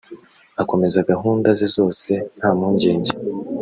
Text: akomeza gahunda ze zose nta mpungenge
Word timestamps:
akomeza 0.61 1.05
gahunda 1.11 1.47
ze 1.59 1.67
zose 1.75 2.09
nta 2.37 2.49
mpungenge 2.57 3.11